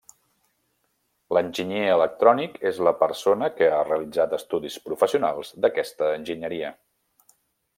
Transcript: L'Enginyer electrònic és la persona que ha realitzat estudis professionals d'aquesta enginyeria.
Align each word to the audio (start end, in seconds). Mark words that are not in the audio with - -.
L'Enginyer 1.37 1.83
electrònic 1.97 2.57
és 2.71 2.79
la 2.87 2.93
persona 3.01 3.49
que 3.59 3.67
ha 3.75 3.83
realitzat 3.91 4.33
estudis 4.39 4.79
professionals 4.89 5.53
d'aquesta 5.67 6.09
enginyeria. 6.19 6.73